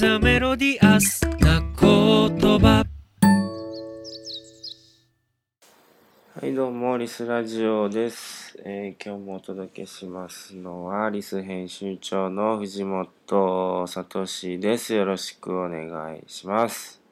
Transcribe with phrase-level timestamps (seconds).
[0.00, 2.86] ザメロディアスな言葉
[6.40, 8.58] はい、どうも、リスラジオです。
[8.64, 14.24] えー今日もお届けしますのは、リス編集長の藤本聡
[14.58, 14.94] です。
[14.94, 17.02] よろしくお願いします。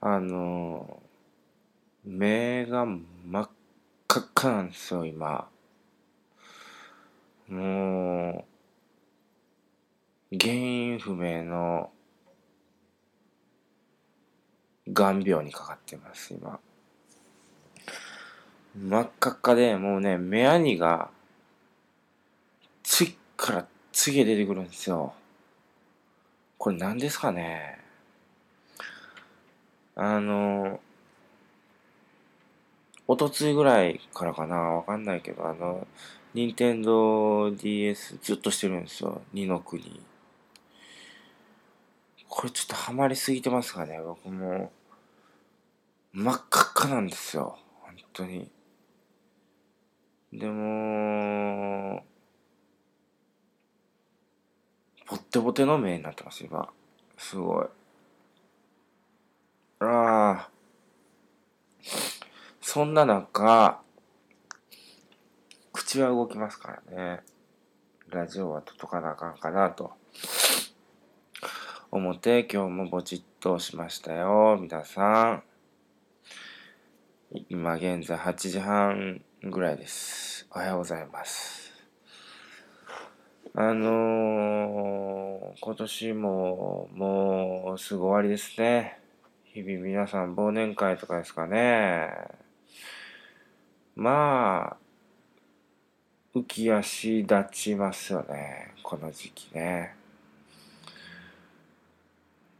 [0.00, 1.02] あの、
[2.04, 3.50] 目が真っ
[4.06, 5.48] 赤っかなんですよ、今。
[7.48, 8.45] もう、
[10.38, 11.90] 原因不明の、
[14.88, 16.60] 眼病にかかってます、今。
[18.76, 21.10] 真っ赤っかで、もうね、目やにが、
[22.82, 25.14] 次から次へ出てくるんですよ。
[26.58, 27.78] これ何ですかね
[29.94, 30.80] あの、
[33.08, 35.86] おとついぐらいからかなわかんないけど、あの、
[36.34, 39.22] 任天堂 DS ずっとしてるんですよ。
[39.32, 40.00] 二の国。
[42.28, 44.72] これちょっとハマりすぎてますかね僕も。
[46.12, 47.58] 真っ赤っかなんですよ。
[47.82, 48.50] 本当に。
[50.32, 52.04] でも、
[55.08, 56.68] ぼってぼての目になってます、今。
[57.16, 57.66] すごい。
[59.80, 60.50] ああ。
[62.60, 63.80] そんな中、
[65.72, 67.22] 口は動きますからね。
[68.08, 69.92] ラジオは届かなあかんかなと。
[71.96, 74.58] 思って今日もぼちっとしましたよ。
[74.60, 75.42] 皆さん。
[77.48, 80.46] 今現在8時半ぐらいです。
[80.50, 81.72] おはようございます。
[83.54, 88.98] あのー、今年ももうすぐ終わりですね。
[89.44, 92.10] 日々皆さん忘年会とかですかね。
[93.94, 94.76] まあ、
[96.34, 98.74] 浮き足立ちますよね。
[98.82, 99.96] この時期ね。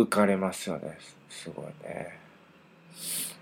[0.00, 0.96] 浮かれますよね。
[1.28, 2.18] すごいね。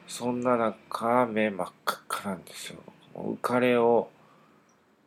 [0.09, 2.81] そんな中、目真っ赤っかなんですよ。
[3.15, 4.11] 浮かれを、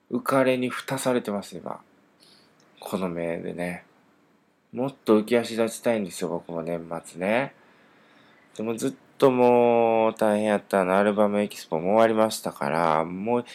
[0.09, 1.81] 浮かれに蓋されてます、今。
[2.79, 3.83] この目でね。
[4.71, 7.53] もっと浮き足立ちたいんですよ、僕も年末ね。
[8.55, 13.45] でもずっともう大変やったのアルバムエキスポも終わりましたから、もう、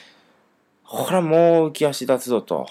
[0.82, 2.66] ほらもう浮き足立つぞと。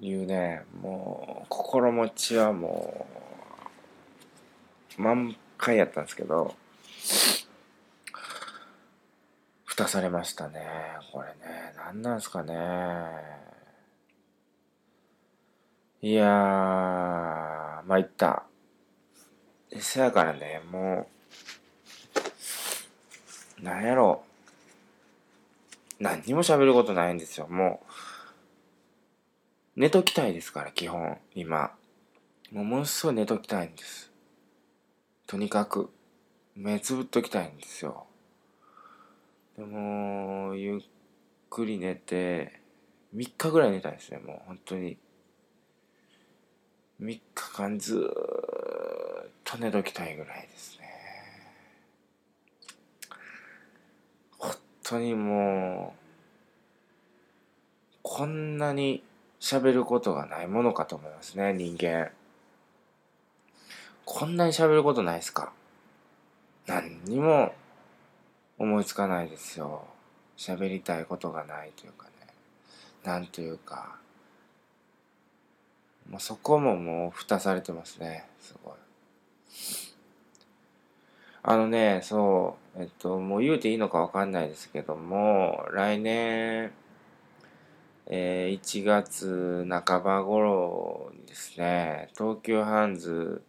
[0.00, 3.15] いうね、もう、心持ちはもう、
[4.96, 6.54] 満開やったんですけど、
[9.64, 10.66] 蓋されましたね。
[11.12, 12.54] これね、何なんすかね。
[16.02, 18.44] いやー、参った。
[19.78, 21.08] せやからね、も
[23.60, 24.22] う、なんやろ
[26.00, 26.02] う。
[26.02, 27.82] 何にも喋ることないんですよ、も
[29.76, 29.80] う。
[29.80, 31.72] 寝ときたいですから、基本、今。
[32.52, 34.10] もうものすごい寝ときたいんです。
[35.26, 35.90] とにかく、
[36.54, 38.06] 目つぶっときたいんですよ。
[39.58, 40.80] でも、ゆっ
[41.50, 42.60] くり寝て、
[43.14, 44.96] 3日ぐらい寝たいですね、もう本当に。
[47.00, 47.22] 3日
[47.54, 50.86] 間ずっと寝ときたいぐらいですね。
[54.38, 54.54] 本
[54.84, 55.98] 当にもう、
[58.02, 59.02] こんなに
[59.40, 62.12] 喋ることがないものかと思いますね、人間。
[64.06, 65.52] こんなに喋ることないですか？
[66.66, 67.52] 何にも
[68.56, 69.84] 思いつかないですよ。
[70.38, 72.10] 喋りたいことがないというかね。
[73.04, 73.96] なんというか。
[76.08, 78.26] もうそこももう蓋されてますね。
[78.40, 78.74] すごい。
[81.42, 86.72] あのね、そう、えっと、もう言うていいのかわかんないですけども、来年、
[88.06, 93.42] えー1月半ば頃にですね、東急ハンズ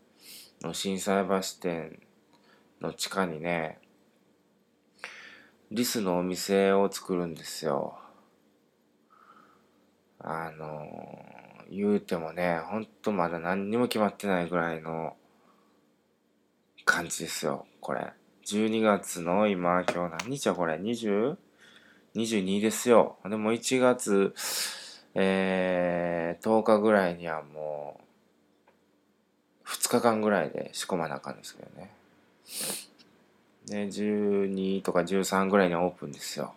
[0.61, 1.99] の心斎橋店
[2.81, 3.79] の地下にね、
[5.69, 7.99] リスのお店を作るんですよ。
[10.19, 10.87] あの
[11.69, 15.15] 言うてもね、ほんとまだ何にも決まってないぐらいの
[16.85, 18.13] 感じですよ、これ。
[18.45, 23.17] 12月の今、今日何日はこれ ?20?22 ですよ。
[23.25, 24.33] でも1月、
[25.13, 28.03] えー、10日ぐらいにはもう、
[29.67, 31.91] 2日間ぐらいで仕込まなあかんですけどね。
[33.67, 36.53] で、12とか13ぐらいにオープンですよ。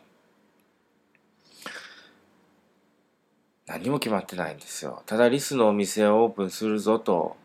[3.66, 5.02] 何も決まってないんですよ。
[5.06, 7.36] ただリスのお店をオープンするぞと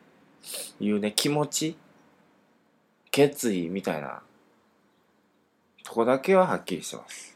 [0.80, 1.78] いうね、気持ち、
[3.12, 4.22] 決意みたいな
[5.84, 7.35] とこだけははっきりしてます。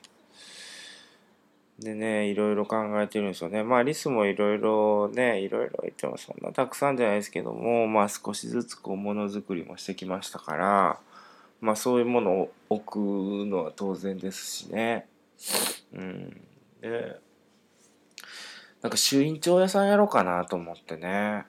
[1.80, 3.64] でね、いろいろ考えてるんですよね。
[3.64, 11.00] まあ、リスもいろいろね、いろいろ言ってもそんなたくさんじゃないですけども、まあ少しずつこう、ものづくりもしてきましたから、
[11.62, 12.98] まあそういうものを置く
[13.46, 15.08] のは当然ですしね。
[15.94, 16.42] うん。
[16.82, 17.18] で、
[18.82, 21.46] なんか朱印帳屋さんやろうかなと思ってね。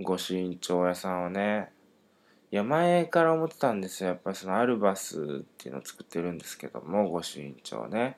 [0.00, 1.70] 御朱印帳屋さんをね。
[2.50, 4.10] いや、前から思ってたんですよ。
[4.10, 8.16] やっぱりそのアルバスっていうのを作ってるんですけども、御朱印帳ね。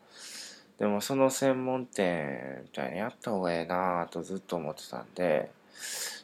[0.79, 5.51] でもその専門店みたいにやった方がええなぁとずっと思ってたんで、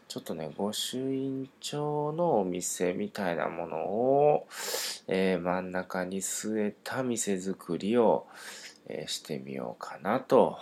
[0.06, 4.46] ちょっとね、御朱印帳のお店みたいなものを、
[5.08, 8.28] えー、真ん中に据えた店作りを、
[8.86, 10.56] えー、してみようかなと。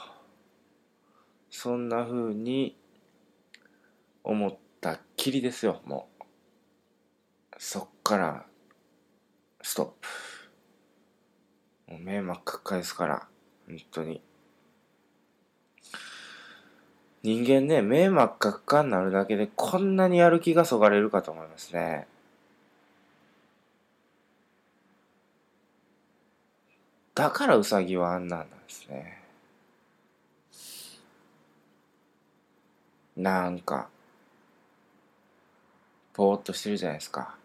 [1.50, 2.78] そんな風に
[4.24, 6.24] 思ったっきりですよ、もう。
[7.58, 8.46] そっから、
[9.60, 9.86] ストッ
[11.86, 11.92] プ。
[11.92, 13.28] もう目真っ赤っかですから。
[13.78, 14.20] 本当に。
[17.22, 22.06] 人間ね、目真っ赤っかになるだけでこんなにやる気がそがれるかと思いますね。
[27.14, 29.22] だからウサギはあんなんなんですね。
[33.16, 33.88] なんか、
[36.14, 37.36] ぽーっとしてるじゃないですか。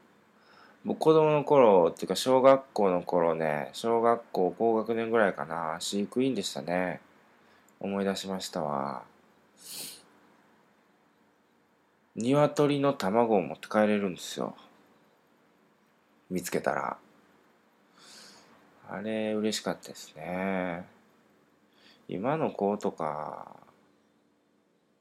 [0.87, 7.01] 僕子供の頃っていうか小学校の頃ね小学校高学年ぐらいかな飼育員でしたね。
[7.81, 9.03] 思い出しましたわ。
[12.15, 14.55] 鶏の卵を持って帰れるんですよ。
[16.29, 16.97] 見つけたら。
[18.89, 20.85] あれ嬉しかったですね。
[22.07, 23.57] 今の子とか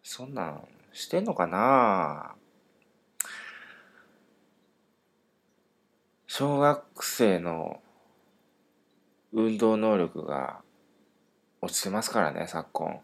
[0.03, 2.35] そんなんしてんのかな。
[6.39, 7.81] 小学生の
[9.33, 10.61] 運動能力が
[11.63, 13.01] 落ちてますからね、昨今。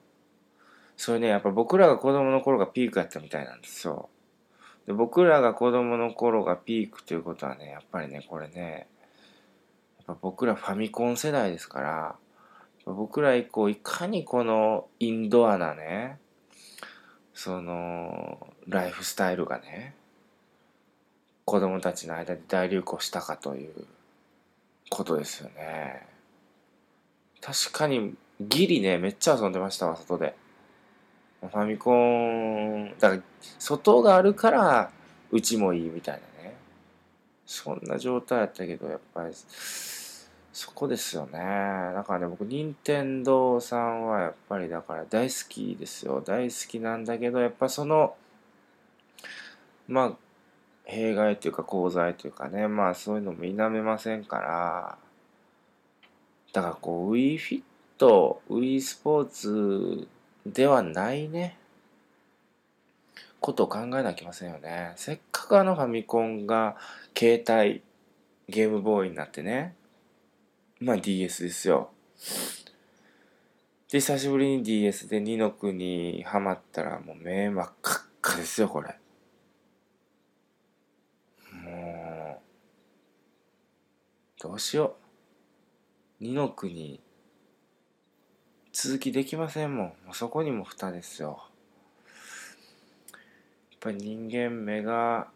[0.98, 4.10] それね、やっぱ僕らが子供の頃がピークやったみたいなんですよ。
[4.86, 8.86] で僕らが子供の頃がピークということはね、やっぱりね、これね、
[9.96, 12.16] やっぱ僕らファミコン世代ですから、
[12.84, 16.18] 僕ら以降いかにこのインドアなね、
[17.32, 19.94] その、ライフスタイルがね、
[21.44, 23.86] 子供たちの間で大流行したかという
[24.90, 26.06] ことですよね。
[27.40, 28.14] 確かに
[28.48, 30.34] ギリね、めっちゃ遊んでましたわ、外で。
[31.40, 33.22] ファミコン、だから、
[33.58, 34.90] 外があるから、
[35.30, 36.54] うちもいいみたいなね。
[37.46, 41.38] そんな状態やったけど、やっぱり、そこですよね。
[41.94, 46.22] だからね、僕、任天堂さんはやっぱりだから大好きですよ。
[46.24, 48.14] 大好きなんだけど、やっぱその、
[49.88, 50.16] まあ、
[50.92, 54.98] 弊害というか功罪というかねまあそういうのも否めませんから。
[56.52, 57.62] だからこう Wii フィッ
[57.96, 60.06] ト Wii スポーツ
[60.46, 61.56] ではないね。
[63.40, 64.92] ことを考えなきゃいけませんよね。
[64.96, 66.76] せっかくあのファミコンが
[67.18, 67.82] 携帯
[68.48, 69.74] ゲームボーイになってね。
[70.78, 71.90] まあ DS ですよ。
[73.90, 78.94] で久しぶりに DS で二の国ハマったらもう目真っ赤っかですよこれ。
[84.42, 84.96] どうしよ
[86.20, 86.24] う。
[86.24, 87.00] 二の国、
[88.72, 89.86] 続きできませんもん。
[89.86, 91.44] もうそこにも蓋ですよ。
[93.70, 95.28] やっぱり人間目が、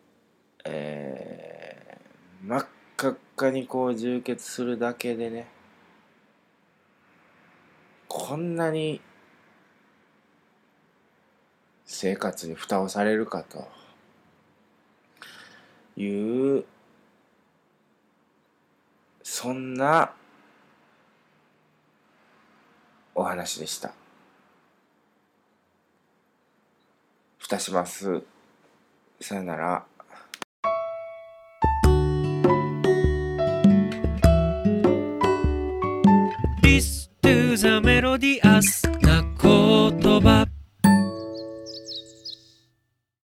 [0.65, 2.67] えー、真っ
[2.97, 5.47] 赤っかにこう充血するだけでね、
[8.09, 9.01] こんなに
[11.85, 13.69] 生活に蓋をされるかと
[15.97, 16.65] いう
[19.39, 20.13] そんな
[23.15, 23.93] お話でした。
[27.37, 28.23] 蓋します。
[29.21, 29.85] さよなら。
[36.63, 38.41] This to the melody